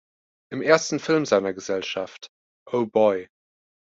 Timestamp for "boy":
2.87-3.29